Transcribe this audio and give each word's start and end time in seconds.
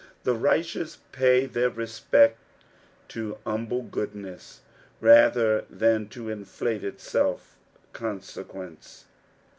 The 0.23 0.33
righteous 0.33 0.97
pay 1.11 1.45
their 1.45 1.69
respect 1.69 2.39
to 3.09 3.37
humble 3.45 3.83
goodness, 3.83 4.61
ratber 4.99 5.65
than 5.69 6.07
to 6.07 6.27
inflated 6.27 6.99
self 6.99 7.55
consequence. 7.93 9.05